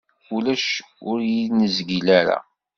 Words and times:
Ulac 0.35 0.55
acu 0.59 0.83
ur 1.11 1.19
yi-nezgil 1.31 2.07
ara. 2.19 2.37